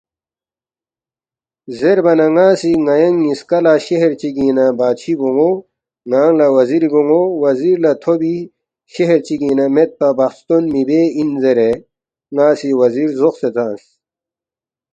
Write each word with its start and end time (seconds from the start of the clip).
‘زیربا 1.77 2.13
نہ 2.19 2.27
ن٘ا 2.35 2.47
سی 2.59 2.71
ن٘یانگ 2.85 3.17
نِ٘یسکا 3.21 3.57
لہ 3.65 3.73
شہر 3.85 4.11
چِگِنگ 4.19 4.53
نہ 4.57 4.65
بادشی 4.79 5.13
بون٘و 5.19 5.49
ن٘انگ 6.09 6.35
لہ 6.39 6.47
وزیری 6.57 6.87
بون٘و 6.93 7.21
وزیر 7.43 7.77
لہ 7.83 7.91
تھوبی 8.01 8.35
شہر 8.93 9.19
چِگِنگ 9.25 9.55
نہ 9.59 9.65
میدپا 9.75 10.07
بخستون 10.17 10.63
مِہ 10.73 10.81
بے 10.87 10.99
اِن 11.17 11.29
زیرے 11.41 11.71
ن٘ا 12.35 12.47
سی 12.59 12.69
وزیر 12.81 13.09
لزوقسے 13.13 13.49
تنگس 13.55 13.83